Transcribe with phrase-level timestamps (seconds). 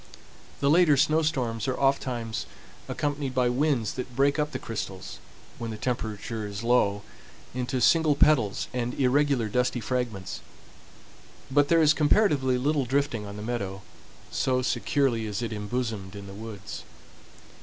[0.61, 2.47] The later snow storms are oftentimes
[2.87, 5.19] accompanied by winds that break up the crystals,
[5.59, 7.03] when the temperature is low,
[7.53, 10.39] into single petals and irregular dusty fragments;
[11.51, 13.83] but there is comparatively little drifting on the meadow,
[14.31, 16.81] so securely is it embosomed in the woods.